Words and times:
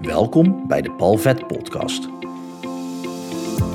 Welkom 0.00 0.66
bij 0.66 0.82
de 0.82 0.90
Palvet 0.90 1.46
Podcast. 1.46 2.08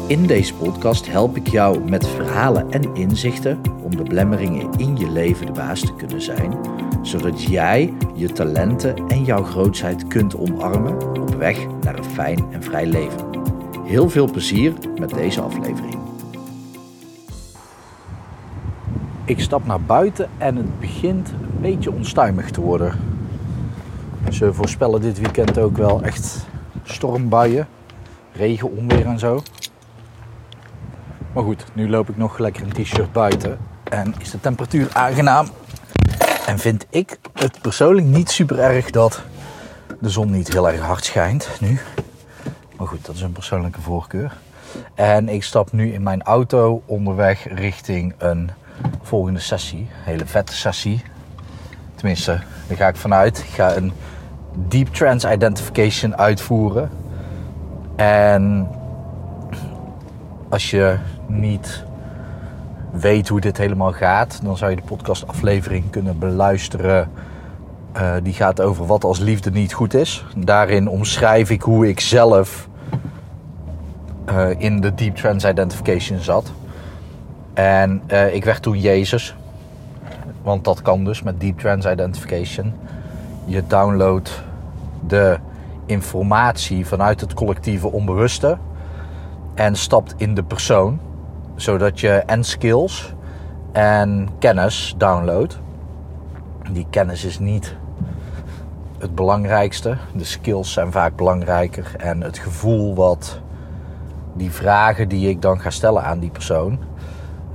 In 0.08 0.28
deze 0.28 0.54
podcast 0.54 1.08
help 1.08 1.36
ik 1.36 1.48
jou 1.48 1.90
met 1.90 2.08
verhalen 2.08 2.72
en 2.72 2.96
inzichten 2.96 3.62
om 3.84 3.96
de 3.96 4.04
blemmeringen 4.04 4.72
in 4.78 4.98
je 4.98 5.12
leven 5.12 5.46
de 5.46 5.52
baas 5.52 5.80
te 5.80 5.96
kunnen 5.96 6.22
zijn, 6.22 6.58
zodat 7.02 7.44
jij 7.44 7.94
je 8.14 8.32
talenten 8.32 9.08
en 9.08 9.24
jouw 9.24 9.44
grootheid 9.44 10.08
kunt 10.08 10.38
omarmen 10.38 11.22
op 11.22 11.36
weg 11.36 11.68
naar 11.82 11.98
een 11.98 12.04
fijn 12.04 12.46
en 12.52 12.64
vrij 12.64 12.86
leven. 12.86 13.30
Heel 13.84 14.10
veel 14.10 14.32
plezier 14.32 14.74
met 15.00 15.10
deze 15.10 15.42
aflevering. 15.42 15.98
Ik 19.26 19.40
stap 19.40 19.66
naar 19.66 19.82
buiten 19.82 20.30
en 20.38 20.56
het 20.56 20.80
begint 20.80 21.30
een 21.30 21.62
beetje 21.62 21.92
onstuimig 21.92 22.52
te 22.52 22.62
worden. 22.62 23.15
Ze 24.30 24.54
voorspellen 24.54 25.02
dit 25.02 25.20
weekend 25.20 25.58
ook 25.58 25.78
wel 25.78 26.04
echt 26.04 26.46
stormbuien, 26.84 27.68
regen, 28.34 28.78
onweer 28.78 29.06
en 29.06 29.20
zo. 29.20 29.44
Maar 31.34 31.44
goed, 31.44 31.66
nu 31.74 31.90
loop 31.90 32.10
ik 32.10 32.18
nog 32.18 32.38
lekker 32.38 32.64
in 32.64 32.84
t-shirt 32.84 33.12
buiten 33.12 33.58
en 33.84 34.16
is 34.20 34.32
de 34.32 34.40
temperatuur 34.40 34.90
aangenaam. 34.94 35.48
En 36.46 36.60
vind 36.60 36.86
ik 36.90 37.20
het 37.34 37.62
persoonlijk 37.62 38.08
niet 38.08 38.30
super 38.30 38.60
erg 38.60 38.90
dat 38.90 39.22
de 40.00 40.10
zon 40.10 40.32
niet 40.32 40.54
heel 40.54 40.70
erg 40.70 40.80
hard 40.80 41.06
schijnt 41.06 41.50
nu. 41.60 41.80
Maar 42.78 42.88
goed, 42.88 43.06
dat 43.06 43.16
is 43.16 43.22
een 43.22 43.32
persoonlijke 43.32 43.82
voorkeur. 43.82 44.38
En 44.94 45.30
ik 45.30 45.44
stap 45.44 45.72
nu 45.72 45.94
in 45.94 46.04
mijn 46.04 46.24
auto 46.24 46.84
onderweg 46.86 47.48
richting 47.50 48.14
een 48.18 48.52
volgende 49.02 49.40
sessie. 49.40 49.80
Een 49.80 50.04
hele 50.04 50.26
vette 50.26 50.54
sessie. 50.54 51.04
Tenminste, 51.96 52.42
daar 52.68 52.78
ga 52.78 52.88
ik 52.88 52.96
vanuit. 52.96 53.38
Ik 53.38 53.54
ga 53.54 53.76
een 53.76 53.94
Deep 54.68 54.88
Trance 54.88 55.32
Identification 55.32 56.18
uitvoeren. 56.18 56.90
En 57.96 58.68
als 60.50 60.70
je 60.70 60.98
niet 61.28 61.84
weet 62.92 63.28
hoe 63.28 63.42
dit 63.42 63.58
helemaal 63.58 63.92
gaat, 63.92 64.40
dan 64.44 64.58
zou 64.58 64.70
je 64.70 64.76
de 64.76 64.82
podcastaflevering 64.82 65.90
kunnen 65.90 66.20
beluisteren. 66.20 67.10
Uh, 67.98 68.14
die 68.24 68.34
gaat 68.34 68.62
over 68.62 68.86
wat 68.86 69.04
als 69.04 69.20
liefde 69.20 69.52
niet 69.52 69.74
goed 69.74 69.94
is. 69.94 70.26
Daarin 70.38 70.88
omschrijf 70.88 71.50
ik 71.50 71.62
hoe 71.62 71.88
ik 71.88 72.00
zelf 72.00 72.68
uh, 74.30 74.50
in 74.58 74.82
de 74.82 74.94
Deep 74.94 75.16
Trance 75.16 75.50
Identification 75.50 76.20
zat. 76.20 76.52
En 77.54 78.02
uh, 78.12 78.34
ik 78.34 78.46
werd 78.46 78.62
toen 78.62 78.80
Jezus. 78.80 79.36
Want 80.44 80.64
dat 80.64 80.82
kan 80.82 81.04
dus 81.04 81.22
met 81.24 81.40
Deep 81.40 81.60
Trance 81.60 81.92
Identification. 81.92 82.74
Je 83.46 83.64
downloadt 83.68 84.44
de 85.08 85.38
informatie 85.86 86.86
vanuit 86.86 87.22
het 87.22 87.34
collectieve 87.34 87.92
onbewuste 87.92 88.58
en 89.54 89.76
stapt 89.76 90.14
in 90.18 90.34
de 90.34 90.44
persoon, 90.44 91.00
zodat 91.56 92.00
je 92.00 92.10
en 92.10 92.44
skills 92.44 93.14
en 93.72 94.28
kennis 94.40 94.96
downloadt. 94.98 95.60
Die 96.72 96.88
kennis 96.90 97.24
is 97.24 97.40
niet 97.40 97.76
het 98.98 99.16
belangrijkste. 99.16 99.98
De 100.14 100.24
skills 100.24 100.74
zijn 100.74 100.92
vaak 100.92 101.16
belangrijker 101.16 101.96
en 101.98 102.22
het 102.22 102.38
gevoel 102.38 102.96
wat 102.96 103.42
die 104.34 104.52
vragen 104.52 105.10
die 105.10 105.30
ik 105.30 105.42
dan 105.42 105.60
ga 105.60 105.70
stellen 105.70 106.04
aan 106.04 106.20
die 106.20 106.30
persoon, 106.30 106.80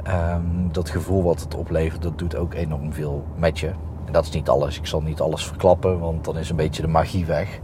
um, 0.09 0.69
dat 0.73 0.91
gevoel 0.91 1.23
wat 1.23 1.41
het 1.41 1.55
oplevert, 1.55 2.03
dat 2.03 2.19
doet 2.19 2.37
ook 2.37 2.55
enorm 2.55 2.93
veel 2.93 3.25
met 3.37 3.59
je. 3.59 3.71
Dat 4.13 4.25
is 4.25 4.31
niet 4.31 4.49
alles. 4.49 4.79
Ik 4.79 4.87
zal 4.87 5.01
niet 5.01 5.21
alles 5.21 5.47
verklappen, 5.47 5.99
want 5.99 6.25
dan 6.25 6.39
is 6.39 6.51
een 6.51 6.57
beetje 6.57 6.83
de 6.83 6.89
magie 6.89 7.27
weg. 7.27 7.59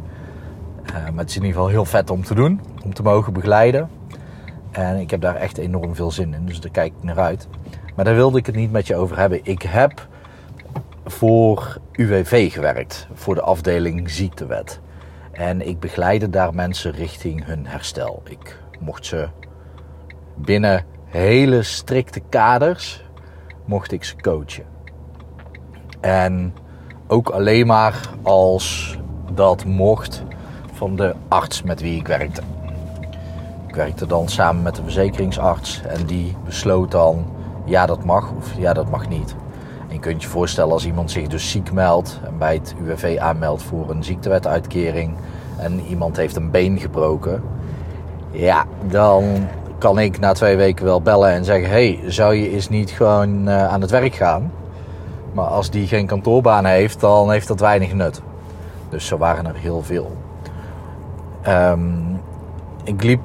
Uh, 0.87 0.93
maar 0.93 1.17
het 1.17 1.29
is 1.29 1.37
in 1.37 1.43
ieder 1.43 1.57
geval 1.57 1.69
heel 1.69 1.85
vet 1.85 2.11
om 2.11 2.25
te 2.25 2.35
doen, 2.35 2.61
om 2.85 2.95
te 2.95 3.03
mogen 3.03 3.33
begeleiden. 3.33 3.91
En 4.71 4.99
ik 4.99 5.11
heb 5.11 5.21
daar 5.21 5.37
echt 5.37 5.59
enorm 5.59 5.95
veel 5.95 6.11
zin 6.11 6.35
in, 6.35 6.47
dus 6.47 6.61
daar 6.61 6.71
kijk 6.71 6.93
ik 6.97 7.03
naar 7.03 7.19
uit. 7.19 7.49
Maar 7.97 8.05
daar 8.05 8.15
wilde 8.15 8.39
ik 8.39 8.47
het 8.47 8.55
niet 8.55 8.73
met 8.73 8.87
je 8.87 8.97
over 8.97 9.19
hebben. 9.19 9.41
Ik 9.43 9.63
heb 9.63 10.07
voor 11.05 11.79
UWV 11.93 12.53
gewerkt, 12.53 13.09
voor 13.13 13.35
de 13.35 13.41
afdeling 13.41 14.11
ziektewet. 14.11 14.81
En 15.33 15.69
ik 15.69 15.81
begeleide 15.81 16.31
daar 16.31 16.55
mensen 16.55 16.93
richting 16.93 17.45
hun 17.45 17.67
herstel. 17.67 18.23
Ik 18.25 18.61
mocht 18.81 19.07
ze 19.07 19.29
binnen 20.35 20.85
hele 21.05 21.63
strikte 21.63 22.21
kaders, 22.21 23.05
mocht 23.65 23.93
ik 23.93 24.05
ze 24.05 24.17
coachen. 24.17 24.76
En 26.07 26.55
ook 27.07 27.29
alleen 27.29 27.67
maar 27.67 28.11
als 28.23 28.99
dat 29.33 29.65
mocht 29.65 30.23
van 30.73 30.97
de 30.97 31.15
arts 31.29 31.63
met 31.63 31.81
wie 31.81 31.99
ik 31.99 32.07
werkte. 32.07 32.43
Ik 33.67 33.75
werkte 33.75 34.07
dan 34.07 34.29
samen 34.29 34.63
met 34.63 34.75
de 34.75 34.83
verzekeringsarts 34.83 35.83
en 35.87 36.07
die 36.07 36.37
besloot 36.45 36.91
dan 36.91 37.25
ja 37.65 37.87
dat 37.87 38.05
mag 38.05 38.31
of 38.37 38.59
ja 38.59 38.73
dat 38.73 38.91
mag 38.91 39.09
niet. 39.09 39.35
En 39.89 39.95
je 39.95 40.01
kunt 40.01 40.23
je 40.23 40.29
voorstellen 40.29 40.73
als 40.73 40.87
iemand 40.87 41.11
zich 41.11 41.29
dus 41.29 41.51
ziek 41.51 41.73
meldt 41.73 42.21
en 42.25 42.39
bij 42.39 42.55
het 42.55 42.75
UWV 42.83 43.17
aanmeldt 43.21 43.63
voor 43.63 43.91
een 43.91 44.05
ziektewetuitkering 44.05 45.15
en 45.59 45.81
iemand 45.81 46.17
heeft 46.17 46.37
een 46.37 46.51
been 46.51 46.79
gebroken. 46.79 47.43
Ja, 48.31 48.65
dan 48.89 49.49
kan 49.79 49.99
ik 49.99 50.19
na 50.19 50.33
twee 50.33 50.57
weken 50.57 50.85
wel 50.85 51.03
bellen 51.03 51.31
en 51.31 51.45
zeggen: 51.45 51.71
hey, 51.71 52.01
zou 52.07 52.35
je 52.35 52.51
eens 52.51 52.69
niet 52.69 52.91
gewoon 52.91 53.49
uh, 53.49 53.69
aan 53.69 53.81
het 53.81 53.91
werk 53.91 54.15
gaan? 54.15 54.51
Maar 55.37 55.47
als 55.47 55.71
die 55.71 55.87
geen 55.87 56.07
kantoorbaan 56.07 56.65
heeft, 56.65 57.01
dan 57.01 57.31
heeft 57.31 57.49
dat 57.49 57.61
weinig 57.61 57.93
nut. 57.93 58.23
Dus 58.89 59.07
zo 59.07 59.19
waren 59.19 59.47
er 59.47 59.55
heel 59.55 59.83
veel. 59.83 60.17
Um, 61.49 62.21
ik 62.85 63.03
liep, 63.03 63.21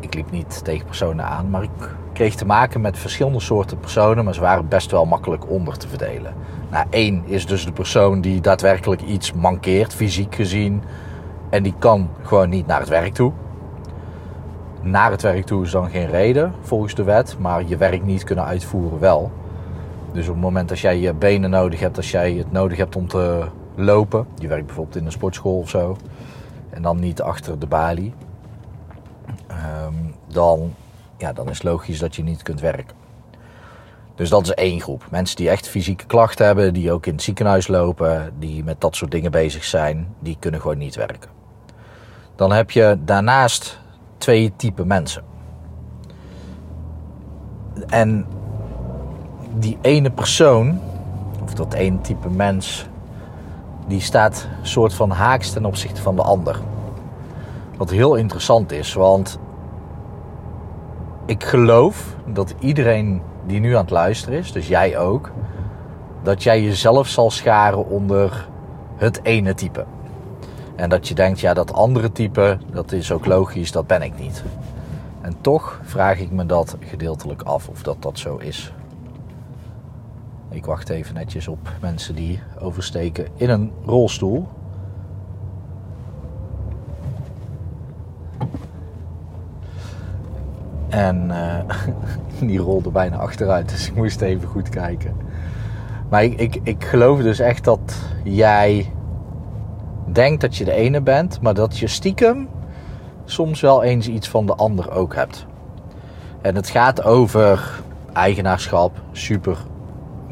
ik 0.00 0.14
liep 0.14 0.30
niet 0.30 0.64
tegen 0.64 0.86
personen 0.86 1.24
aan, 1.24 1.50
maar 1.50 1.62
ik 1.62 1.94
kreeg 2.12 2.34
te 2.34 2.46
maken 2.46 2.80
met 2.80 2.98
verschillende 2.98 3.40
soorten 3.40 3.78
personen, 3.78 4.24
maar 4.24 4.34
ze 4.34 4.40
waren 4.40 4.68
best 4.68 4.90
wel 4.90 5.04
makkelijk 5.04 5.50
onder 5.50 5.78
te 5.78 5.88
verdelen. 5.88 6.34
Nou, 6.70 6.86
één 6.90 7.22
is 7.26 7.46
dus 7.46 7.64
de 7.64 7.72
persoon 7.72 8.20
die 8.20 8.40
daadwerkelijk 8.40 9.02
iets 9.02 9.32
mankeert, 9.32 9.94
fysiek 9.94 10.34
gezien, 10.34 10.82
en 11.50 11.62
die 11.62 11.74
kan 11.78 12.08
gewoon 12.22 12.48
niet 12.48 12.66
naar 12.66 12.80
het 12.80 12.88
werk 12.88 13.14
toe. 13.14 13.32
Naar 14.82 15.10
het 15.10 15.22
werk 15.22 15.44
toe 15.44 15.64
is 15.64 15.70
dan 15.70 15.90
geen 15.90 16.10
reden 16.10 16.52
volgens 16.60 16.94
de 16.94 17.04
wet, 17.04 17.36
maar 17.38 17.62
je 17.66 17.76
werk 17.76 18.04
niet 18.04 18.24
kunnen 18.24 18.44
uitvoeren 18.44 18.98
wel. 18.98 19.30
Dus 20.16 20.28
op 20.28 20.34
het 20.34 20.42
moment 20.42 20.68
dat 20.68 20.78
jij 20.78 20.98
je 20.98 21.14
benen 21.14 21.50
nodig 21.50 21.80
hebt, 21.80 21.96
als 21.96 22.10
jij 22.10 22.32
het 22.32 22.52
nodig 22.52 22.78
hebt 22.78 22.96
om 22.96 23.08
te 23.08 23.46
lopen, 23.74 24.26
je 24.38 24.48
werkt 24.48 24.66
bijvoorbeeld 24.66 24.96
in 24.96 25.04
een 25.04 25.12
sportschool 25.12 25.58
of 25.58 25.68
zo, 25.68 25.96
en 26.70 26.82
dan 26.82 27.00
niet 27.00 27.22
achter 27.22 27.58
de 27.58 27.66
balie, 27.66 28.14
um, 29.50 30.14
dan, 30.26 30.74
ja, 31.16 31.32
dan 31.32 31.48
is 31.48 31.54
het 31.54 31.62
logisch 31.62 31.98
dat 31.98 32.16
je 32.16 32.22
niet 32.22 32.42
kunt 32.42 32.60
werken. 32.60 32.96
Dus 34.14 34.28
dat 34.28 34.42
is 34.42 34.54
één 34.54 34.80
groep. 34.80 35.06
Mensen 35.10 35.36
die 35.36 35.50
echt 35.50 35.68
fysieke 35.68 36.06
klachten 36.06 36.46
hebben, 36.46 36.72
die 36.74 36.92
ook 36.92 37.06
in 37.06 37.12
het 37.12 37.22
ziekenhuis 37.22 37.66
lopen, 37.66 38.32
die 38.38 38.64
met 38.64 38.80
dat 38.80 38.96
soort 38.96 39.10
dingen 39.10 39.30
bezig 39.30 39.64
zijn, 39.64 40.14
die 40.18 40.36
kunnen 40.38 40.60
gewoon 40.60 40.78
niet 40.78 40.94
werken. 40.94 41.30
Dan 42.36 42.52
heb 42.52 42.70
je 42.70 42.98
daarnaast 43.04 43.80
twee 44.18 44.52
typen 44.56 44.86
mensen. 44.86 45.24
En 47.86 48.26
die 49.58 49.78
ene 49.80 50.10
persoon, 50.10 50.80
of 51.42 51.54
dat 51.54 51.74
ene 51.74 52.00
type 52.00 52.28
mens, 52.30 52.86
die 53.86 54.00
staat 54.00 54.48
soort 54.62 54.94
van 54.94 55.10
haaks 55.10 55.50
ten 55.50 55.64
opzichte 55.64 56.02
van 56.02 56.16
de 56.16 56.22
ander. 56.22 56.60
Wat 57.76 57.90
heel 57.90 58.14
interessant 58.14 58.72
is, 58.72 58.94
want 58.94 59.38
ik 61.26 61.44
geloof 61.44 62.16
dat 62.26 62.54
iedereen 62.58 63.22
die 63.46 63.60
nu 63.60 63.74
aan 63.74 63.80
het 63.80 63.90
luisteren 63.90 64.38
is, 64.38 64.52
dus 64.52 64.68
jij 64.68 64.98
ook, 64.98 65.30
dat 66.22 66.42
jij 66.42 66.62
jezelf 66.62 67.08
zal 67.08 67.30
scharen 67.30 67.88
onder 67.88 68.48
het 68.96 69.20
ene 69.22 69.54
type. 69.54 69.84
En 70.76 70.88
dat 70.88 71.08
je 71.08 71.14
denkt, 71.14 71.40
ja, 71.40 71.54
dat 71.54 71.72
andere 71.72 72.12
type, 72.12 72.58
dat 72.72 72.92
is 72.92 73.12
ook 73.12 73.26
logisch, 73.26 73.72
dat 73.72 73.86
ben 73.86 74.02
ik 74.02 74.18
niet. 74.18 74.44
En 75.20 75.36
toch 75.40 75.80
vraag 75.82 76.18
ik 76.18 76.30
me 76.30 76.46
dat 76.46 76.76
gedeeltelijk 76.80 77.42
af 77.42 77.68
of 77.68 77.82
dat 77.82 77.96
dat 78.00 78.18
zo 78.18 78.36
is. 78.36 78.72
Ik 80.48 80.64
wacht 80.64 80.88
even 80.88 81.14
netjes 81.14 81.48
op 81.48 81.72
mensen 81.80 82.14
die 82.14 82.40
oversteken 82.58 83.26
in 83.36 83.50
een 83.50 83.72
rolstoel. 83.84 84.48
En 90.88 91.28
uh, 91.28 91.58
die 92.48 92.58
rolde 92.58 92.90
bijna 92.90 93.16
achteruit, 93.16 93.68
dus 93.68 93.88
ik 93.88 93.94
moest 93.94 94.20
even 94.20 94.48
goed 94.48 94.68
kijken. 94.68 95.14
Maar 96.08 96.24
ik, 96.24 96.40
ik, 96.40 96.60
ik 96.62 96.84
geloof 96.84 97.22
dus 97.22 97.38
echt 97.38 97.64
dat 97.64 97.94
jij 98.24 98.92
denkt 100.12 100.40
dat 100.40 100.56
je 100.56 100.64
de 100.64 100.72
ene 100.72 101.00
bent, 101.00 101.40
maar 101.40 101.54
dat 101.54 101.78
je 101.78 101.86
stiekem 101.86 102.48
soms 103.24 103.60
wel 103.60 103.82
eens 103.82 104.08
iets 104.08 104.28
van 104.28 104.46
de 104.46 104.54
ander 104.54 104.90
ook 104.90 105.14
hebt. 105.14 105.46
En 106.40 106.54
het 106.54 106.68
gaat 106.68 107.04
over 107.04 107.80
eigenaarschap, 108.12 109.00
super 109.12 109.58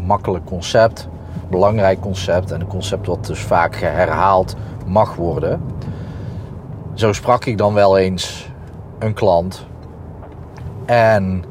makkelijk 0.04 0.44
concept, 0.44 1.08
belangrijk 1.50 2.00
concept 2.00 2.50
en 2.50 2.60
een 2.60 2.66
concept 2.66 3.06
wat 3.06 3.26
dus 3.26 3.40
vaak 3.40 3.76
herhaald 3.76 4.54
mag 4.86 5.14
worden. 5.14 5.60
zo 6.94 7.12
sprak 7.12 7.44
ik 7.44 7.58
dan 7.58 7.74
wel 7.74 7.98
eens 7.98 8.50
een 8.98 9.14
klant. 9.14 9.66
En 10.84 11.44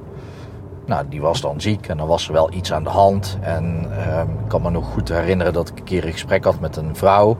nou, 0.86 1.06
die 1.10 1.22
was 1.22 1.42
dan 1.42 1.62
ziek 1.62 1.88
en 1.88 1.98
dan 1.98 2.08
was 2.08 2.28
er 2.28 2.34
wel 2.34 2.54
iets 2.54 2.74
aan 2.74 2.84
de 2.84 2.90
hand. 2.90 3.38
En 3.42 3.88
ehm, 3.98 4.30
ik 4.30 4.48
kan 4.48 4.62
me 4.62 4.70
nog 4.70 4.86
goed 4.86 5.10
herinneren 5.10 5.54
dat 5.54 5.70
ik 5.70 5.78
een 5.78 5.84
keer 5.84 6.06
een 6.06 6.12
gesprek 6.12 6.44
had 6.44 6.60
met 6.60 6.76
een 6.76 6.96
vrouw. 6.96 7.38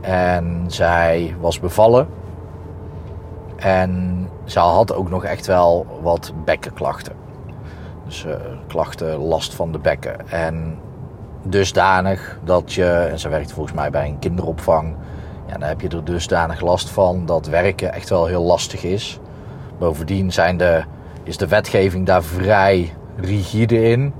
En 0.00 0.64
zij 0.66 1.36
was 1.40 1.60
bevallen. 1.60 2.08
En 3.56 4.28
ze 4.44 4.58
had 4.58 4.94
ook 4.94 5.10
nog 5.10 5.24
echt 5.24 5.46
wel 5.46 5.86
wat 6.02 6.32
bekkenklachten. 6.44 7.23
Dus 8.14 8.24
uh, 8.24 8.34
klachten, 8.66 9.16
last 9.16 9.54
van 9.54 9.72
de 9.72 9.78
bekken. 9.78 10.30
En 10.30 10.78
dusdanig 11.42 12.38
dat 12.44 12.72
je, 12.72 12.84
en 12.84 13.18
ze 13.18 13.28
werkt 13.28 13.52
volgens 13.52 13.74
mij 13.74 13.90
bij 13.90 14.08
een 14.08 14.18
kinderopvang. 14.18 14.94
Ja, 15.46 15.52
dan 15.52 15.68
heb 15.68 15.80
je 15.80 15.88
er 15.88 16.04
dusdanig 16.04 16.60
last 16.60 16.90
van 16.90 17.26
dat 17.26 17.46
werken 17.46 17.92
echt 17.92 18.08
wel 18.08 18.26
heel 18.26 18.42
lastig 18.42 18.84
is. 18.84 19.20
Bovendien 19.78 20.32
zijn 20.32 20.56
de, 20.56 20.84
is 21.22 21.36
de 21.36 21.48
wetgeving 21.48 22.06
daar 22.06 22.22
vrij 22.22 22.92
rigide 23.16 23.90
in. 23.90 24.12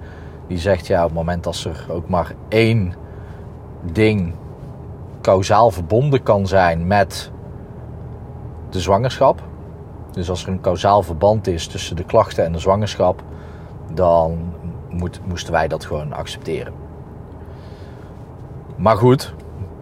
Die 0.49 0.59
zegt 0.59 0.87
ja, 0.87 1.01
op 1.01 1.09
het 1.09 1.19
moment 1.19 1.45
dat 1.45 1.65
er 1.65 1.87
ook 1.95 2.09
maar 2.09 2.33
één 2.49 2.95
ding 3.93 4.35
kausaal 5.21 5.71
verbonden 5.71 6.23
kan 6.23 6.47
zijn 6.47 6.87
met 6.87 7.31
de 8.71 8.81
zwangerschap. 8.81 9.43
Dus 10.11 10.31
als 10.31 10.43
er 10.43 10.49
een 10.49 10.61
kausaal 10.61 11.03
verband 11.03 11.47
is 11.47 11.67
tussen 11.67 11.97
de 11.97 12.05
klachten 12.05 12.45
en 12.45 12.53
de 12.53 12.59
zwangerschap, 12.59 13.23
dan 13.95 14.55
moet, 14.89 15.21
moesten 15.27 15.53
wij 15.53 15.69
dat 15.69 15.85
gewoon 15.85 16.13
accepteren. 16.13 16.73
Maar 18.77 18.97
goed, 18.97 19.35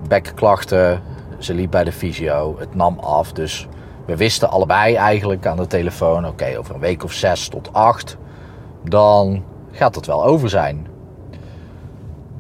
bekkenklachten, 0.09 1.03
ze 1.39 1.55
liep 1.55 1.71
bij 1.71 1.85
de 1.85 1.93
fysio, 1.93 2.57
het 2.59 2.75
nam 2.75 2.99
af. 2.99 3.33
Dus 3.33 3.69
we 4.07 4.17
wisten 4.17 4.51
allebei 4.51 4.95
eigenlijk 4.95 5.47
aan 5.47 5.57
de 5.57 5.67
telefoon: 5.67 6.27
oké, 6.27 6.59
over 6.59 6.75
een 6.75 6.81
week 6.81 7.05
of 7.05 7.13
zes 7.13 7.49
tot 7.49 7.73
acht, 7.73 8.17
dan 8.85 9.45
gaat 9.71 9.95
het 9.95 10.07
wel 10.07 10.25
over 10.25 10.49
zijn. 10.49 10.87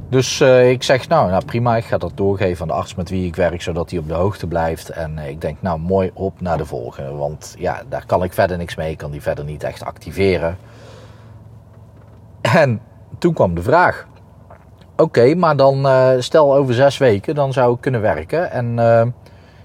Dus 0.08 0.40
uh, 0.40 0.70
ik 0.70 0.82
zeg, 0.82 1.08
nou, 1.08 1.30
nou 1.30 1.44
prima, 1.44 1.76
ik 1.76 1.84
ga 1.84 1.98
dat 1.98 2.12
doorgeven 2.14 2.62
aan 2.62 2.68
de 2.68 2.74
arts 2.74 2.94
met 2.94 3.10
wie 3.10 3.26
ik 3.26 3.36
werk, 3.36 3.62
zodat 3.62 3.90
hij 3.90 3.98
op 3.98 4.08
de 4.08 4.14
hoogte 4.14 4.46
blijft. 4.46 4.88
En 4.88 5.18
uh, 5.18 5.28
ik 5.28 5.40
denk, 5.40 5.62
nou 5.62 5.78
mooi 5.78 6.10
op 6.14 6.40
naar 6.40 6.58
de 6.58 6.64
volgende. 6.64 7.10
Want 7.10 7.54
ja, 7.58 7.82
daar 7.88 8.06
kan 8.06 8.22
ik 8.22 8.32
verder 8.32 8.56
niks 8.56 8.74
mee. 8.74 8.90
Ik 8.90 8.98
kan 8.98 9.10
die 9.10 9.22
verder 9.22 9.44
niet 9.44 9.62
echt 9.62 9.84
activeren. 9.84 10.56
En 12.54 12.80
toen 13.18 13.32
kwam 13.32 13.54
de 13.54 13.62
vraag. 13.62 14.06
Oké, 14.96 15.34
maar 15.34 15.56
dan 15.56 15.86
uh, 15.86 16.10
stel 16.18 16.54
over 16.54 16.74
zes 16.74 16.98
weken, 16.98 17.34
dan 17.34 17.52
zou 17.52 17.74
ik 17.74 17.80
kunnen 17.80 18.00
werken. 18.00 18.50
En 18.50 18.76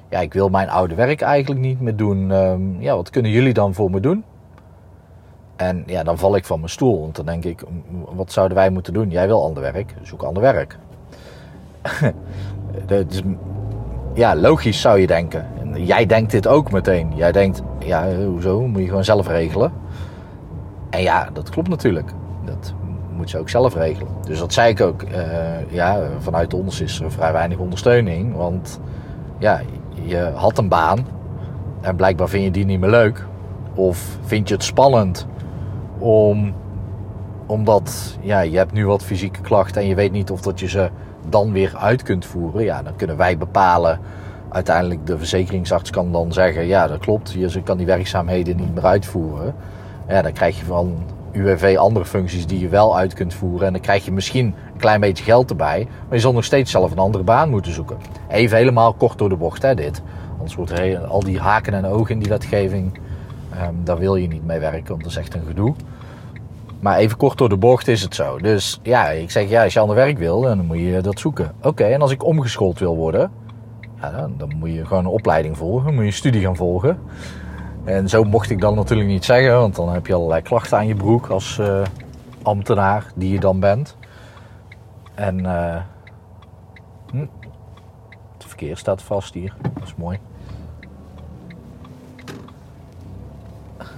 ja, 0.09 0.19
ik 0.19 0.33
wil 0.33 0.49
mijn 0.49 0.69
oude 0.69 0.95
werk 0.95 1.21
eigenlijk 1.21 1.61
niet 1.61 1.81
meer 1.81 1.95
doen. 1.95 2.31
Ehm, 2.31 2.81
ja, 2.81 2.95
wat 2.95 3.09
kunnen 3.09 3.31
jullie 3.31 3.53
dan 3.53 3.73
voor 3.73 3.91
me 3.91 3.99
doen? 3.99 4.23
En 5.55 5.83
ja, 5.85 6.03
dan 6.03 6.17
val 6.17 6.35
ik 6.35 6.45
van 6.45 6.59
mijn 6.59 6.71
stoel. 6.71 7.01
Want 7.01 7.15
dan 7.15 7.25
denk 7.25 7.43
ik, 7.43 7.63
wat 8.15 8.31
zouden 8.31 8.57
wij 8.57 8.69
moeten 8.69 8.93
doen? 8.93 9.09
Jij 9.09 9.27
wil 9.27 9.43
ander 9.43 9.63
werk, 9.63 9.93
zoek 10.01 10.23
ander 10.23 10.43
werk. 10.43 10.77
ja, 14.13 14.35
logisch 14.35 14.81
zou 14.81 14.99
je 14.99 15.07
denken. 15.07 15.47
Jij 15.73 16.05
denkt 16.05 16.31
dit 16.31 16.47
ook 16.47 16.71
meteen. 16.71 17.11
Jij 17.15 17.31
denkt, 17.31 17.61
ja, 17.79 18.15
hoezo? 18.15 18.67
Moet 18.67 18.81
je 18.81 18.87
gewoon 18.87 19.03
zelf 19.03 19.27
regelen. 19.27 19.71
En 20.89 21.01
ja, 21.01 21.29
dat 21.33 21.49
klopt 21.49 21.69
natuurlijk. 21.69 22.11
Dat 22.47 22.73
moet 23.15 23.29
ze 23.29 23.39
ook 23.39 23.49
zelf 23.49 23.75
regelen. 23.75 24.11
Dus 24.25 24.39
dat 24.39 24.53
zei 24.53 24.69
ik 24.69 24.81
ook. 24.81 25.03
Uh, 25.03 25.71
ja, 25.71 25.99
vanuit 26.19 26.53
ons 26.53 26.81
is 26.81 26.99
er 26.99 27.11
vrij 27.11 27.31
weinig 27.31 27.57
ondersteuning. 27.57 28.35
Want 28.35 28.79
ja, 29.37 29.61
je 30.03 30.31
had 30.35 30.57
een 30.57 30.67
baan. 30.67 31.05
En 31.81 31.95
blijkbaar 31.95 32.29
vind 32.29 32.43
je 32.43 32.51
die 32.51 32.65
niet 32.65 32.79
meer 32.79 32.89
leuk. 32.89 33.25
Of 33.73 34.17
vind 34.21 34.47
je 34.47 34.53
het 34.53 34.63
spannend 34.63 35.27
om, 35.97 36.53
omdat 37.45 38.17
ja, 38.21 38.39
je 38.39 38.57
hebt 38.57 38.71
nu 38.71 38.87
wat 38.87 39.03
fysieke 39.03 39.41
klachten 39.41 39.81
en 39.81 39.87
je 39.87 39.95
weet 39.95 40.11
niet 40.11 40.31
of 40.31 40.41
dat 40.41 40.59
je 40.59 40.67
ze 40.67 40.89
dan 41.29 41.51
weer 41.51 41.75
uit 41.77 42.03
kunt 42.03 42.25
voeren. 42.25 42.63
Ja, 42.63 42.83
dan 42.83 42.95
kunnen 42.95 43.17
wij 43.17 43.37
bepalen. 43.37 43.99
Uiteindelijk 44.49 45.05
de 45.05 45.17
verzekeringsarts 45.17 45.89
kan 45.89 46.11
dan 46.11 46.33
zeggen, 46.33 46.65
ja 46.65 46.87
dat 46.87 46.99
klopt, 46.99 47.31
je 47.31 47.63
kan 47.63 47.77
die 47.77 47.85
werkzaamheden 47.85 48.55
niet 48.55 48.73
meer 48.73 48.85
uitvoeren. 48.85 49.55
Ja, 50.07 50.21
dan 50.21 50.31
krijg 50.31 50.59
je 50.59 50.65
van 50.65 50.97
UWV 51.31 51.75
andere 51.77 52.05
functies 52.05 52.47
die 52.47 52.59
je 52.59 52.69
wel 52.69 52.97
uit 52.97 53.13
kunt 53.13 53.33
voeren. 53.33 53.67
En 53.67 53.73
dan 53.73 53.81
krijg 53.81 54.05
je 54.05 54.11
misschien 54.11 54.45
een 54.45 54.79
klein 54.79 54.99
beetje 54.99 55.23
geld 55.23 55.49
erbij. 55.49 55.87
Maar 55.89 56.15
je 56.15 56.19
zal 56.19 56.33
nog 56.33 56.43
steeds 56.43 56.71
zelf 56.71 56.91
een 56.91 56.97
andere 56.97 57.23
baan 57.23 57.49
moeten 57.49 57.73
zoeken. 57.73 57.97
Even 58.29 58.57
helemaal 58.57 58.93
kort 58.93 59.17
door 59.17 59.29
de 59.29 59.35
bocht, 59.35 59.61
hè, 59.61 59.75
dit. 59.75 60.01
Anders 60.37 60.55
wordt 60.55 61.05
al 61.07 61.23
die 61.23 61.39
haken 61.39 61.73
en 61.73 61.85
ogen 61.85 62.13
in 62.13 62.19
die 62.19 62.29
wetgeving 62.29 62.99
Um, 63.63 63.83
daar 63.83 63.97
wil 63.97 64.15
je 64.15 64.27
niet 64.27 64.45
mee 64.45 64.59
werken, 64.59 64.87
want 64.87 65.01
dat 65.01 65.11
is 65.11 65.17
echt 65.17 65.33
een 65.33 65.45
gedoe. 65.47 65.73
Maar 66.79 66.97
even 66.97 67.17
kort 67.17 67.37
door 67.37 67.49
de 67.49 67.57
bocht 67.57 67.87
is 67.87 68.01
het 68.01 68.15
zo. 68.15 68.37
Dus 68.37 68.79
ja, 68.83 69.09
ik 69.09 69.31
zeg 69.31 69.49
ja, 69.49 69.63
als 69.63 69.73
je 69.73 69.79
ander 69.79 69.95
werk 69.95 70.17
wil, 70.17 70.41
dan 70.41 70.65
moet 70.65 70.79
je 70.79 71.01
dat 71.01 71.19
zoeken. 71.19 71.51
Oké, 71.61 71.83
en 71.83 72.01
als 72.01 72.11
ik 72.11 72.23
omgeschoold 72.23 72.79
wil 72.79 72.95
worden, 72.95 73.31
ja, 74.01 74.11
dan, 74.11 74.33
dan, 74.37 74.51
moet 74.57 74.73
je 74.73 74.85
gewoon 74.85 75.05
een 75.05 75.11
opleiding 75.11 75.57
volgen, 75.57 75.85
dan 75.85 75.93
moet 75.93 76.03
je 76.03 76.09
een 76.09 76.15
studie 76.15 76.41
gaan 76.41 76.55
volgen. 76.55 76.99
En 77.87 78.09
zo 78.09 78.23
mocht 78.23 78.49
ik 78.49 78.61
dan 78.61 78.75
natuurlijk 78.75 79.09
niet 79.09 79.25
zeggen, 79.25 79.59
want 79.59 79.75
dan 79.75 79.93
heb 79.93 80.07
je 80.07 80.13
allerlei 80.13 80.41
klachten 80.41 80.77
aan 80.77 80.87
je 80.87 80.95
broek 80.95 81.27
als 81.27 81.57
uh, 81.57 81.81
ambtenaar 82.41 83.11
die 83.15 83.31
je 83.31 83.39
dan 83.39 83.59
bent. 83.59 83.95
En 85.15 85.39
uh, 85.39 85.81
het 88.33 88.45
verkeer 88.47 88.77
staat 88.77 89.01
vast 89.01 89.33
hier, 89.33 89.53
dat 89.61 89.83
is 89.83 89.95
mooi. 89.95 90.19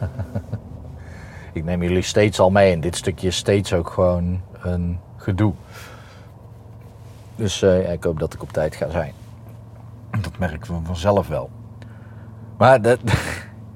ik 1.53 1.63
neem 1.63 1.83
jullie 1.83 2.01
steeds 2.01 2.39
al 2.39 2.49
mee 2.49 2.73
en 2.73 2.79
dit 2.79 2.95
stukje 2.95 3.27
is 3.27 3.35
steeds 3.35 3.73
ook 3.73 3.89
gewoon 3.89 4.41
een 4.61 4.99
gedoe. 5.17 5.53
Dus 7.35 7.59
ja, 7.59 7.71
ik 7.71 8.03
hoop 8.03 8.19
dat 8.19 8.33
ik 8.33 8.41
op 8.41 8.51
tijd 8.51 8.75
ga 8.75 8.89
zijn. 8.89 9.13
Dat 10.21 10.37
merken 10.37 10.73
we 10.73 10.85
vanzelf 10.85 11.27
wel. 11.27 11.49
Maar 12.57 12.81
dat, 12.81 12.99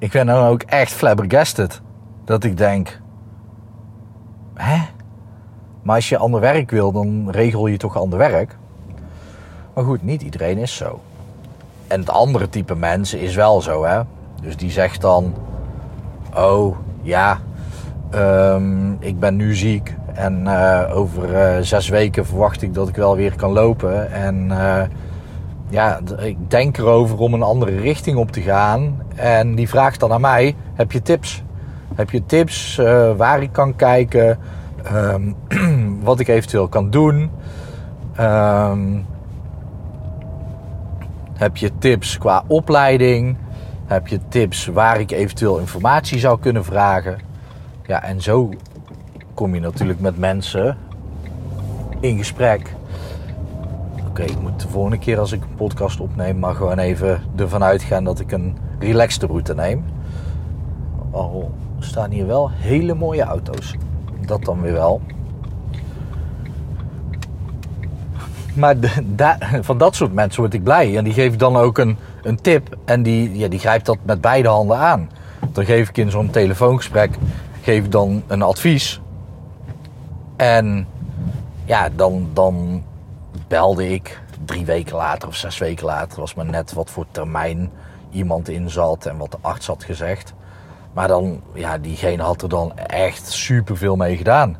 ik 0.03 0.11
ben 0.11 0.25
dan 0.25 0.45
ook 0.47 0.61
echt 0.61 0.91
flabbergasted. 0.91 1.81
Dat 2.25 2.43
ik 2.43 2.57
denk... 2.57 2.99
Hè? 4.53 4.77
Maar 5.81 5.95
als 5.95 6.09
je 6.09 6.17
ander 6.17 6.39
werk 6.39 6.71
wil, 6.71 6.91
dan 6.91 7.29
regel 7.31 7.67
je 7.67 7.77
toch 7.77 7.97
ander 7.97 8.19
werk? 8.19 8.57
Maar 9.73 9.83
goed, 9.83 10.03
niet 10.03 10.21
iedereen 10.21 10.57
is 10.57 10.75
zo. 10.75 10.99
En 11.87 11.99
het 11.99 12.09
andere 12.09 12.49
type 12.49 12.75
mensen 12.75 13.19
is 13.19 13.35
wel 13.35 13.61
zo, 13.61 13.83
hè? 13.83 14.01
Dus 14.41 14.57
die 14.57 14.71
zegt 14.71 15.01
dan 15.01 15.33
oh 16.35 16.77
ja, 17.01 17.39
ehm, 18.09 18.91
ik 18.99 19.19
ben 19.19 19.35
nu 19.35 19.55
ziek 19.55 19.95
en 20.13 20.41
uh, 20.45 20.91
over 20.93 21.29
uh, 21.29 21.63
zes 21.63 21.89
weken 21.89 22.25
verwacht 22.25 22.61
ik 22.61 22.73
dat 22.73 22.87
ik 22.87 22.95
wel 22.95 23.15
weer 23.15 23.35
kan 23.35 23.51
lopen. 23.51 24.11
En 24.11 24.45
uh, 24.45 24.81
ja, 25.73 25.99
ik 26.19 26.37
denk 26.47 26.77
erover 26.77 27.17
om 27.17 27.33
een 27.33 27.41
andere 27.41 27.79
richting 27.79 28.17
op 28.17 28.31
te 28.31 28.41
gaan. 28.41 29.01
En 29.15 29.55
die 29.55 29.69
vraagt 29.69 29.99
dan 29.99 30.11
aan 30.11 30.21
mij, 30.21 30.55
heb 30.73 30.91
je 30.91 31.01
tips? 31.01 31.43
Heb 31.95 32.09
je 32.09 32.25
tips 32.25 32.75
waar 33.17 33.41
ik 33.41 33.51
kan 33.51 33.75
kijken? 33.75 34.39
Um, 34.93 35.35
wat 36.07 36.19
ik 36.19 36.27
eventueel 36.27 36.67
kan 36.67 36.89
doen? 36.89 37.29
Um, 38.19 39.05
heb 41.33 41.57
je 41.57 41.71
tips 41.77 42.17
qua 42.17 42.43
opleiding? 42.47 43.37
Heb 43.85 44.07
je 44.07 44.19
tips 44.27 44.65
waar 44.65 44.99
ik 44.99 45.11
eventueel 45.11 45.59
informatie 45.59 46.19
zou 46.19 46.39
kunnen 46.39 46.65
vragen? 46.65 47.19
Ja, 47.85 48.03
en 48.03 48.21
zo 48.21 48.49
kom 49.33 49.53
je 49.53 49.59
natuurlijk 49.59 49.99
met 49.99 50.17
mensen 50.17 50.77
in 51.99 52.17
gesprek. 52.17 52.73
Oké, 54.13 54.23
ik 54.23 54.41
moet 54.41 54.61
de 54.61 54.67
volgende 54.67 54.97
keer 54.97 55.19
als 55.19 55.31
ik 55.31 55.41
een 55.41 55.55
podcast 55.55 55.99
opneem, 55.99 56.39
maar 56.39 56.55
gewoon 56.55 56.77
even 56.77 57.23
ervan 57.35 57.63
uitgaan 57.63 58.03
dat 58.03 58.19
ik 58.19 58.31
een 58.31 58.57
relaxte 58.79 59.25
route 59.25 59.53
neem. 59.53 59.85
Al 61.11 61.51
staan 61.79 62.11
hier 62.11 62.27
wel 62.27 62.49
hele 62.51 62.93
mooie 62.93 63.23
auto's. 63.23 63.75
Dat 64.25 64.43
dan 64.45 64.61
weer 64.61 64.73
wel. 64.73 65.01
Maar 68.53 68.75
van 69.61 69.77
dat 69.77 69.95
soort 69.95 70.13
mensen 70.13 70.41
word 70.41 70.53
ik 70.53 70.63
blij. 70.63 70.97
En 70.97 71.03
die 71.03 71.13
geef 71.13 71.35
dan 71.35 71.55
ook 71.55 71.77
een, 71.77 71.97
een 72.21 72.41
tip. 72.41 72.77
En 72.85 73.03
die, 73.03 73.37
ja, 73.37 73.47
die 73.47 73.59
grijpt 73.59 73.85
dat 73.85 73.97
met 74.03 74.21
beide 74.21 74.47
handen 74.47 74.77
aan. 74.77 75.09
Dan 75.51 75.65
geef 75.65 75.89
ik 75.89 75.97
in 75.97 76.11
zo'n 76.11 76.29
telefoongesprek 76.29 77.17
geef 77.61 77.89
dan 77.89 78.23
een 78.27 78.41
advies. 78.41 79.01
En 80.35 80.87
ja, 81.65 81.89
dan, 81.95 82.29
dan 82.33 82.83
belde 83.53 83.93
ik 83.93 84.21
drie 84.45 84.65
weken 84.65 84.95
later 84.95 85.27
of 85.27 85.35
zes 85.35 85.57
weken 85.57 85.85
later. 85.85 86.19
was 86.19 86.33
maar 86.33 86.45
net 86.45 86.73
wat 86.73 86.89
voor 86.89 87.05
termijn 87.11 87.71
iemand 88.11 88.49
in 88.49 88.69
zat 88.69 89.05
en 89.05 89.17
wat 89.17 89.31
de 89.31 89.37
arts 89.41 89.67
had 89.67 89.83
gezegd. 89.83 90.33
Maar 90.93 91.07
dan, 91.07 91.41
ja, 91.53 91.77
diegene 91.77 92.23
had 92.23 92.41
er 92.41 92.49
dan 92.49 92.77
echt 92.77 93.31
super 93.31 93.77
veel 93.77 93.95
mee 93.95 94.17
gedaan. 94.17 94.57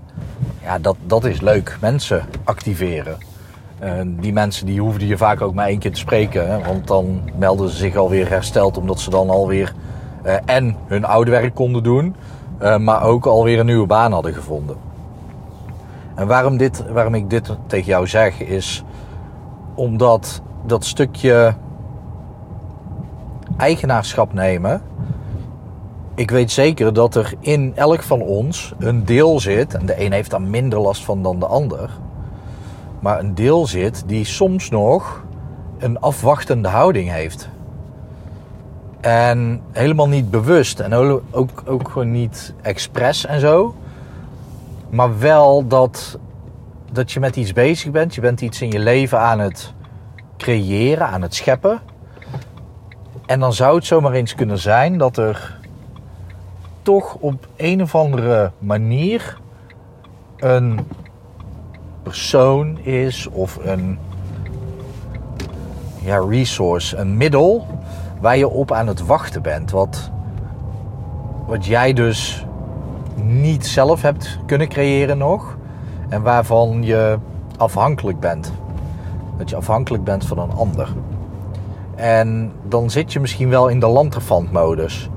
Ja, 0.64 0.80
dat, 0.80 0.96
dat 1.06 1.26
is 1.26 1.42
leuk. 1.42 1.78
Mensen 1.82 2.26
activeren. 2.44 3.18
die 4.06 4.34
mensen 4.34 4.66
die 4.66 4.82
hoefden 4.82 5.08
je 5.08 5.18
vaak 5.18 5.42
ook 5.42 5.54
maar 5.54 5.68
één 5.68 5.80
keer 5.80 5.94
te 5.94 6.00
spreken. 6.00 6.48
Hè, 6.52 6.64
want 6.64 6.88
dan 6.88 7.30
melden 7.38 7.70
ze 7.70 7.78
zich 7.78 7.96
alweer 7.96 8.30
hersteld 8.30 8.78
omdat 8.78 9.00
ze 9.00 9.10
dan 9.10 9.30
alweer 9.30 9.74
uh, 10.26 10.36
en 10.46 10.76
hun 10.88 11.06
oude 11.06 11.32
werk 11.32 11.56
konden 11.56 11.84
doen. 11.84 12.16
Uh, 12.62 12.78
maar 12.78 13.04
ook 13.04 13.26
alweer 13.26 13.60
een 13.60 13.66
nieuwe 13.66 13.88
baan 13.88 14.12
hadden 14.12 14.34
gevonden. 14.34 14.93
En 16.16 16.28
waarom, 16.28 16.58
dit, 16.58 16.84
waarom 16.92 17.16
ik 17.16 17.30
dit 17.30 17.58
tegen 17.68 17.86
jou 17.86 18.08
zeg 18.08 18.40
is 18.40 18.84
omdat 19.76 20.42
dat 20.66 20.86
stukje 20.86 21.56
eigenaarschap 23.58 24.34
nemen. 24.34 24.82
Ik 26.16 26.32
weet 26.32 26.52
zeker 26.52 26.94
dat 26.94 27.16
er 27.16 27.34
in 27.40 27.72
elk 27.76 28.02
van 28.02 28.22
ons 28.22 28.74
een 28.80 29.06
deel 29.06 29.40
zit, 29.40 29.74
en 29.74 29.86
de 29.86 30.06
een 30.06 30.12
heeft 30.12 30.32
daar 30.32 30.42
minder 30.42 30.80
last 30.80 31.04
van 31.04 31.24
dan 31.24 31.40
de 31.40 31.46
ander, 31.46 31.90
maar 33.00 33.20
een 33.20 33.36
deel 33.36 33.68
zit 33.68 34.04
die 34.06 34.26
soms 34.26 34.70
nog 34.70 35.24
een 35.78 36.00
afwachtende 36.00 36.68
houding 36.68 37.12
heeft. 37.12 37.50
En 39.02 39.62
helemaal 39.72 40.08
niet 40.08 40.32
bewust 40.32 40.80
en 40.80 40.94
ook, 40.94 41.64
ook 41.66 41.90
gewoon 41.90 42.12
niet 42.12 42.54
expres 42.62 43.26
en 43.26 43.40
zo. 43.40 43.76
Maar 44.94 45.20
wel 45.20 45.68
dat, 45.68 46.20
dat 46.92 47.12
je 47.12 47.20
met 47.20 47.36
iets 47.36 47.54
bezig 47.54 47.92
bent. 47.92 48.16
Je 48.16 48.22
bent 48.22 48.42
iets 48.42 48.62
in 48.62 48.72
je 48.72 48.80
leven 48.80 49.20
aan 49.20 49.40
het 49.40 49.74
creëren, 50.38 51.08
aan 51.08 51.22
het 51.22 51.36
scheppen. 51.36 51.80
En 53.26 53.40
dan 53.40 53.54
zou 53.54 53.76
het 53.76 53.86
zomaar 53.86 54.12
eens 54.12 54.36
kunnen 54.36 54.58
zijn 54.58 54.98
dat 54.98 55.18
er 55.18 55.60
toch 56.82 57.16
op 57.16 57.48
een 57.56 57.82
of 57.82 57.96
andere 57.96 58.52
manier 58.60 59.38
een 60.38 60.88
persoon 62.04 62.78
is 62.80 63.28
of 63.28 63.60
een 63.62 64.00
ja, 66.02 66.18
resource, 66.30 66.98
een 66.98 67.18
middel 67.18 67.68
waar 68.20 68.38
je 68.38 68.48
op 68.48 68.72
aan 68.72 68.88
het 68.88 69.06
wachten 69.06 69.42
bent. 69.42 69.72
Wat, 69.72 70.12
wat 71.46 71.66
jij 71.66 71.94
dus 71.94 72.46
niet 73.24 73.66
zelf 73.66 74.02
hebt 74.02 74.40
kunnen 74.46 74.68
creëren 74.68 75.18
nog. 75.18 75.58
En 76.10 76.22
waarvan 76.22 76.84
je 76.84 77.18
afhankelijk 77.58 78.20
bent. 78.20 78.54
Dat 79.38 79.50
je 79.50 79.56
afhankelijk 79.56 80.04
bent 80.04 80.26
van 80.26 80.40
een 80.40 80.52
ander. 80.52 80.94
En 81.96 82.52
dan 82.68 82.90
zit 82.90 83.14
je 83.14 83.20
misschien 83.20 83.50
wel 83.50 83.68
in 83.68 83.80
de 83.80 83.88
lanterfant-modus. 83.88 85.10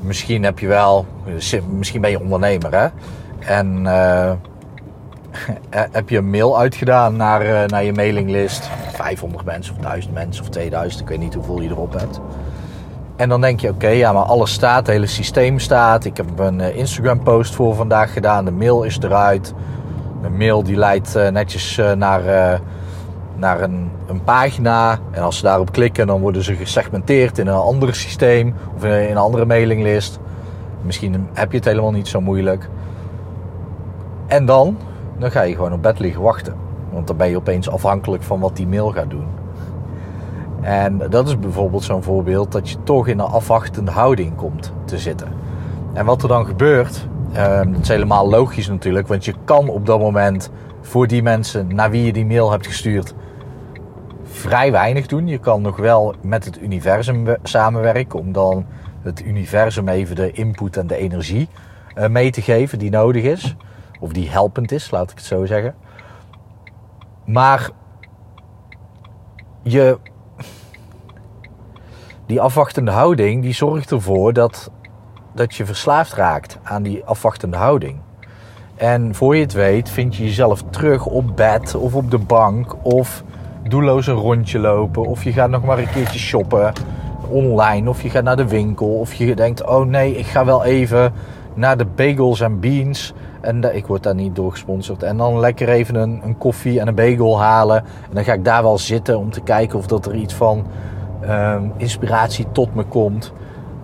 Misschien 0.00 0.42
heb 0.42 0.58
je 0.58 0.66
wel, 0.66 1.06
misschien 1.68 2.00
ben 2.00 2.10
je 2.10 2.20
ondernemer 2.20 2.74
hè. 2.74 2.88
En 3.38 3.82
uh, 3.84 4.32
heb 5.70 6.08
je 6.08 6.16
een 6.16 6.30
mail 6.30 6.58
uitgedaan 6.58 7.16
naar, 7.16 7.46
uh, 7.46 7.64
naar 7.64 7.84
je 7.84 7.92
mailinglist. 7.92 8.70
500 8.92 9.44
mensen 9.44 9.74
of 9.74 9.80
1000 9.80 10.14
mensen 10.14 10.42
of 10.42 10.50
2000, 10.50 11.02
ik 11.02 11.08
weet 11.08 11.18
niet 11.18 11.34
hoeveel 11.34 11.60
je 11.60 11.68
erop 11.68 11.92
hebt. 11.92 12.20
En 13.16 13.28
dan 13.28 13.40
denk 13.40 13.60
je, 13.60 13.68
oké, 13.68 13.88
ja, 13.88 14.12
maar 14.12 14.22
alles 14.22 14.52
staat, 14.52 14.78
het 14.78 14.86
hele 14.86 15.06
systeem 15.06 15.58
staat. 15.58 16.04
Ik 16.04 16.16
heb 16.16 16.38
een 16.38 16.58
uh, 16.58 16.76
Instagram 16.76 17.22
post 17.22 17.54
voor 17.54 17.74
vandaag 17.74 18.12
gedaan, 18.12 18.44
de 18.44 18.50
mail 18.50 18.82
is 18.82 18.98
eruit. 19.00 19.54
De 20.22 20.30
mail 20.30 20.62
die 20.62 20.76
leidt 20.76 21.14
netjes 21.32 21.80
naar 21.96 22.60
naar 23.42 23.60
een, 23.60 23.90
een 24.06 24.24
pagina. 24.24 24.98
En 25.10 25.22
als 25.22 25.36
ze 25.36 25.42
daarop 25.42 25.72
klikken, 25.72 26.06
dan 26.06 26.20
worden 26.20 26.42
ze 26.42 26.54
gesegmenteerd 26.54 27.38
in 27.38 27.46
een 27.46 27.54
ander 27.54 27.94
systeem 27.94 28.54
of 28.76 28.84
in 28.84 28.90
een 28.90 29.16
andere 29.16 29.44
mailinglist. 29.44 30.18
Misschien 30.82 31.28
heb 31.32 31.50
je 31.50 31.56
het 31.56 31.66
helemaal 31.66 31.90
niet 31.90 32.08
zo 32.08 32.20
moeilijk. 32.20 32.68
En 34.26 34.46
dan, 34.46 34.76
dan 35.18 35.30
ga 35.30 35.42
je 35.42 35.54
gewoon 35.54 35.72
op 35.72 35.82
bed 35.82 35.98
liggen 35.98 36.22
wachten. 36.22 36.54
Want 36.90 37.06
dan 37.06 37.16
ben 37.16 37.28
je 37.28 37.36
opeens 37.36 37.70
afhankelijk 37.70 38.22
van 38.22 38.40
wat 38.40 38.56
die 38.56 38.66
mail 38.66 38.90
gaat 38.90 39.10
doen. 39.10 39.26
En 40.62 40.98
dat 41.10 41.28
is 41.28 41.38
bijvoorbeeld 41.38 41.84
zo'n 41.84 42.02
voorbeeld 42.02 42.52
dat 42.52 42.70
je 42.70 42.82
toch 42.82 43.08
in 43.08 43.18
een 43.18 43.26
afwachtende 43.26 43.90
houding 43.90 44.36
komt 44.36 44.72
te 44.84 44.98
zitten. 44.98 45.28
En 45.92 46.04
wat 46.04 46.22
er 46.22 46.28
dan 46.28 46.46
gebeurt, 46.46 47.06
uh, 47.32 47.58
dat 47.58 47.80
is 47.80 47.88
helemaal 47.88 48.28
logisch 48.28 48.68
natuurlijk, 48.68 49.08
want 49.08 49.24
je 49.24 49.34
kan 49.44 49.68
op 49.68 49.86
dat 49.86 49.98
moment 50.00 50.50
voor 50.80 51.06
die 51.06 51.22
mensen 51.22 51.74
naar 51.74 51.90
wie 51.90 52.04
je 52.04 52.12
die 52.12 52.26
mail 52.26 52.50
hebt 52.50 52.66
gestuurd 52.66 53.14
vrij 54.24 54.72
weinig 54.72 55.06
doen. 55.06 55.26
Je 55.26 55.38
kan 55.38 55.62
nog 55.62 55.76
wel 55.76 56.14
met 56.22 56.44
het 56.44 56.62
universum 56.62 57.36
samenwerken 57.42 58.18
om 58.18 58.32
dan 58.32 58.66
het 59.02 59.24
universum 59.24 59.88
even 59.88 60.16
de 60.16 60.32
input 60.32 60.76
en 60.76 60.86
de 60.86 60.96
energie 60.96 61.48
uh, 61.94 62.06
mee 62.06 62.30
te 62.30 62.42
geven 62.42 62.78
die 62.78 62.90
nodig 62.90 63.22
is. 63.22 63.56
Of 64.00 64.12
die 64.12 64.30
helpend 64.30 64.72
is, 64.72 64.90
laat 64.90 65.10
ik 65.10 65.16
het 65.16 65.26
zo 65.26 65.46
zeggen. 65.46 65.74
Maar 67.24 67.70
je, 69.62 69.98
die 72.32 72.40
afwachtende 72.40 72.90
houding 72.90 73.42
die 73.42 73.54
zorgt 73.54 73.90
ervoor 73.90 74.32
dat, 74.32 74.70
dat 75.34 75.54
je 75.54 75.66
verslaafd 75.66 76.12
raakt 76.12 76.58
aan 76.62 76.82
die 76.82 77.04
afwachtende 77.04 77.56
houding. 77.56 77.96
En 78.76 79.14
voor 79.14 79.36
je 79.36 79.42
het 79.42 79.52
weet 79.52 79.90
vind 79.90 80.16
je 80.16 80.24
jezelf 80.24 80.62
terug 80.70 81.06
op 81.06 81.36
bed 81.36 81.74
of 81.74 81.94
op 81.94 82.10
de 82.10 82.18
bank 82.18 82.76
of 82.82 83.22
doelloos 83.68 84.06
een 84.06 84.14
rondje 84.14 84.58
lopen. 84.58 85.06
Of 85.06 85.24
je 85.24 85.32
gaat 85.32 85.50
nog 85.50 85.64
maar 85.64 85.78
een 85.78 85.90
keertje 85.90 86.18
shoppen 86.18 86.72
online. 87.28 87.88
Of 87.88 88.02
je 88.02 88.10
gaat 88.10 88.24
naar 88.24 88.36
de 88.36 88.48
winkel. 88.48 88.98
Of 88.98 89.14
je 89.14 89.34
denkt, 89.34 89.66
oh 89.66 89.86
nee, 89.86 90.16
ik 90.16 90.26
ga 90.26 90.44
wel 90.44 90.64
even 90.64 91.12
naar 91.54 91.76
de 91.76 91.86
bagels 91.86 92.40
en 92.40 92.60
beans. 92.60 93.12
En 93.40 93.76
ik 93.76 93.86
word 93.86 94.02
daar 94.02 94.14
niet 94.14 94.36
door 94.36 94.50
gesponsord. 94.50 95.02
En 95.02 95.16
dan 95.16 95.38
lekker 95.38 95.68
even 95.68 95.94
een, 95.94 96.20
een, 96.24 96.38
koffie 96.38 96.80
en 96.80 96.88
een 96.88 96.94
bagel 96.94 97.40
halen. 97.40 97.78
En 97.78 98.14
dan 98.14 98.24
ga 98.24 98.32
ik 98.32 98.44
daar 98.44 98.62
wel 98.62 98.78
zitten 98.78 99.18
om 99.18 99.30
te 99.30 99.40
kijken 99.40 99.78
of 99.78 99.86
dat 99.86 100.06
er 100.06 100.14
iets 100.14 100.34
van 100.34 100.66
ehm, 101.22 101.64
inspiratie 101.76 102.46
tot 102.52 102.74
me 102.74 102.82
komt. 102.82 103.32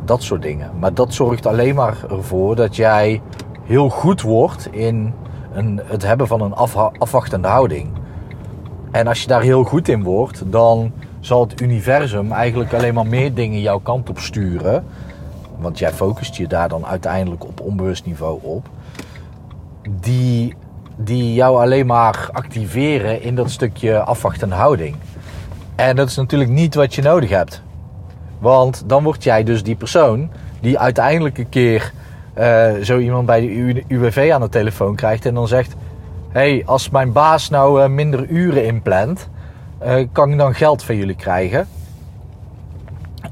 Dat 0.05 0.23
soort 0.23 0.43
dingen. 0.43 0.71
Maar 0.79 0.95
dat 0.95 1.15
zorgt 1.15 1.47
alleen 1.47 1.75
maar 1.75 1.97
ervoor 2.11 2.57
dat 2.57 2.77
jij 2.77 3.23
heel 3.65 3.89
goed 3.89 4.23
wordt 4.23 4.69
in 4.73 5.15
een, 5.53 5.81
het 5.85 6.03
hebben 6.03 6.27
van 6.27 6.41
een 6.41 6.55
afwachtende 6.99 7.49
houding. 7.49 7.89
En 8.91 9.07
als 9.07 9.21
je 9.21 9.27
daar 9.27 9.43
heel 9.43 9.65
goed 9.65 9.89
in 9.89 10.03
wordt, 10.03 10.43
dan 10.47 10.93
zal 11.21 11.41
het 11.41 11.61
universum 11.61 12.33
eigenlijk 12.33 12.75
alleen 12.75 12.95
maar 12.95 13.07
meer 13.07 13.35
dingen 13.35 13.61
jouw 13.61 13.79
kant 13.79 14.09
op 14.09 14.19
sturen. 14.19 14.85
Want 15.59 15.79
jij 15.79 15.93
focust 15.93 16.35
je 16.37 16.47
daar 16.47 16.69
dan 16.69 16.87
uiteindelijk 16.87 17.45
op 17.45 17.61
onbewust 17.61 18.07
niveau 18.07 18.39
op. 18.43 18.69
Die, 20.01 20.55
die 20.97 21.35
jou 21.35 21.61
alleen 21.61 21.87
maar 21.87 22.29
activeren 22.33 23.23
in 23.23 23.35
dat 23.35 23.51
stukje 23.51 23.99
afwachtende 23.99 24.55
houding. 24.55 24.97
En 25.79 25.97
dat 25.97 26.09
is 26.09 26.17
natuurlijk 26.17 26.51
niet 26.51 26.75
wat 26.75 26.95
je 26.95 27.03
nodig 27.03 27.31
hebt. 27.31 27.63
Want 28.39 28.83
dan 28.87 29.03
word 29.03 29.25
jij 29.25 29.45
dus 29.45 29.63
die 29.63 29.77
persoon 29.77 30.31
die 30.61 30.79
uiteindelijk 30.79 31.39
een 31.39 31.49
keer 31.49 31.93
uh, 32.39 32.73
zo 32.83 32.99
iemand 32.99 33.27
bij 33.27 33.41
de 33.41 33.85
UWV 33.89 34.31
aan 34.33 34.41
de 34.41 34.49
telefoon 34.49 34.97
krijgt 34.97 35.27
en 35.27 35.35
dan 35.35 35.49
zegt: 35.49 35.75
hey, 36.29 36.63
als 36.67 36.91
mijn 36.91 37.13
baas 37.13 37.49
nou 37.49 37.83
uh, 37.83 37.89
minder 37.89 38.27
uren 38.27 38.65
inplant, 38.65 39.29
uh, 39.85 40.07
kan 40.13 40.31
ik 40.31 40.39
dan 40.39 40.55
geld 40.55 40.83
van 40.83 40.97
jullie 40.97 41.17
krijgen? 41.17 41.69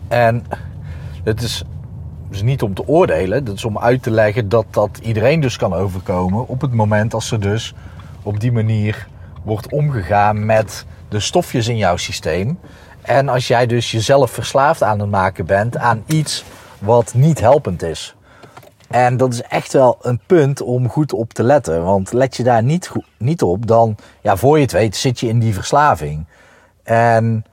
En 0.09 0.45
het 1.25 1.43
is 1.43 1.65
niet 2.43 2.63
om 2.63 2.75
te 2.75 2.87
oordelen, 2.87 3.45
dat 3.45 3.55
is 3.55 3.65
om 3.65 3.79
uit 3.79 4.03
te 4.03 4.11
leggen 4.11 4.49
dat 4.49 4.67
dat 4.71 4.99
iedereen 5.03 5.41
dus 5.41 5.57
kan 5.57 5.75
overkomen 5.75 6.49
op 6.49 6.61
het 6.61 6.73
moment 6.73 7.15
als 7.15 7.31
er 7.31 7.41
dus 7.41 7.75
op 8.23 8.41
die 8.41 8.53
manier 8.53 9.07
wordt 9.43 9.73
omgegaan 9.73 10.45
met 10.45 10.87
de 11.09 11.21
stofjes 11.21 11.69
in 11.69 11.77
jouw 11.77 11.97
systeem. 11.97 12.59
En 13.03 13.29
als 13.29 13.47
jij 13.47 13.67
dus 13.67 13.91
jezelf 13.91 14.31
verslaafd 14.31 14.83
aan 14.83 15.01
het 15.01 15.11
maken 15.11 15.47
bent 15.47 15.77
aan 15.77 16.03
iets 16.07 16.45
wat 16.79 17.15
niet 17.15 17.41
helpend 17.41 17.83
is. 17.83 18.17
En 18.89 19.17
dat 19.17 19.33
is 19.33 19.43
echt 19.43 19.73
wel 19.73 19.99
een 20.03 20.21
punt 20.27 20.61
om 20.61 20.89
goed 20.89 21.13
op 21.13 21.33
te 21.33 21.43
letten. 21.43 21.85
Want 21.85 22.13
let 22.13 22.37
je 22.37 22.43
daar 22.43 22.63
niet, 22.63 22.91
niet 23.17 23.43
op, 23.43 23.67
dan, 23.67 23.97
ja, 24.21 24.37
voor 24.37 24.57
je 24.57 24.63
het 24.63 24.73
weet, 24.73 24.97
zit 24.97 25.21
je 25.21 25.29
in 25.29 25.39
die 25.39 25.55
verslaving. 25.55 26.27
En 26.83 27.45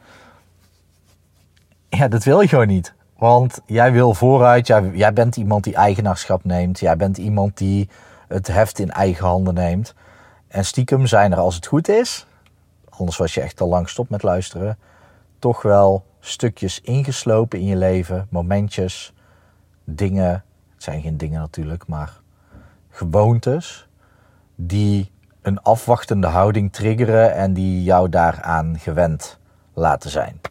ja, 1.90 2.08
dat 2.08 2.24
wil 2.24 2.42
je 2.42 2.48
gewoon 2.48 2.68
niet. 2.68 2.94
Want 3.18 3.60
jij 3.66 3.92
wil 3.92 4.14
vooruit, 4.14 4.68
jij, 4.68 4.92
jij 4.94 5.14
bent 5.14 5.36
iemand 5.36 5.64
die 5.64 5.76
eigenaarschap 5.76 6.44
neemt. 6.44 6.80
Jij 6.80 6.96
bent 6.96 7.18
iemand 7.18 7.58
die 7.58 7.90
het 8.28 8.48
heft 8.48 8.80
in 8.80 8.92
eigen 8.92 9.26
handen 9.26 9.54
neemt. 9.54 9.94
En 10.48 10.66
stiekem 10.66 11.06
zijn 11.06 11.32
er, 11.32 11.38
als 11.38 11.56
het 11.56 11.68
goed 11.68 11.90
is, 11.90 12.26
anders 12.98 13.18
was 13.18 13.34
je 13.34 13.42
echt 13.42 13.62
al 13.62 13.68
lang 13.68 13.90
stop 13.90 14.10
met 14.10 14.24
luisteren, 14.24 14.78
toch 15.40 15.62
wel 15.62 16.06
stukjes 16.20 16.82
ingeslopen 16.82 17.60
in 17.60 17.66
je 17.66 17.76
leven, 17.76 18.28
momentjes, 18.30 19.14
dingen 19.84 20.44
zijn 20.78 21.02
geen 21.02 21.18
dingen 21.18 21.40
natuurlijk, 21.40 21.88
maar 21.88 22.20
gewoontes 22.90 23.88
die 24.56 25.12
een 25.42 25.62
afwachtende 25.62 26.28
houding 26.28 26.74
triggeren 26.74 27.34
en 27.34 27.54
die 27.54 27.84
jou 27.84 28.10
daaraan 28.10 28.80
gewend 28.80 29.40
laten 29.74 30.10
zijn. 30.10 30.42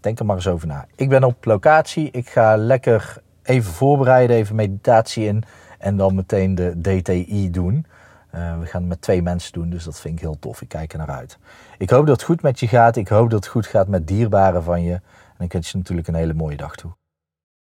Denk 0.00 0.18
er 0.18 0.26
maar 0.26 0.36
eens 0.36 0.48
over 0.48 0.66
na. 0.66 0.86
Ik 0.94 1.08
ben 1.08 1.24
op 1.24 1.44
locatie. 1.44 2.10
Ik 2.10 2.28
ga 2.28 2.56
lekker 2.56 3.22
even 3.42 3.72
voorbereiden, 3.72 4.36
even 4.36 4.54
meditatie 4.54 5.26
in 5.26 5.42
en 5.78 5.96
dan 5.96 6.14
meteen 6.14 6.54
de 6.54 6.80
DTI 6.80 7.50
doen. 7.50 7.86
We 8.30 8.66
gaan 8.66 8.80
het 8.80 8.88
met 8.88 9.00
twee 9.00 9.22
mensen 9.22 9.52
doen, 9.52 9.70
dus 9.70 9.84
dat 9.84 10.00
vind 10.00 10.14
ik 10.14 10.20
heel 10.20 10.38
tof. 10.38 10.62
Ik 10.62 10.68
kijk 10.68 10.92
er 10.92 10.98
naar 10.98 11.10
uit. 11.10 11.38
Ik 11.78 11.90
hoop 11.90 12.06
dat 12.06 12.16
het 12.16 12.24
goed 12.24 12.42
met 12.42 12.60
je 12.60 12.68
gaat. 12.68 12.96
Ik 12.96 13.08
hoop 13.08 13.30
dat 13.30 13.38
het 13.38 13.52
goed 13.52 13.66
gaat 13.66 13.88
met 13.88 14.06
dierbaren 14.06 14.62
van 14.62 14.82
je. 14.82 15.00
En 15.36 15.44
ik 15.44 15.52
wens 15.52 15.70
je 15.70 15.76
natuurlijk 15.76 16.08
een 16.08 16.14
hele 16.14 16.34
mooie 16.34 16.56
dag 16.56 16.76
toe. 16.76 16.97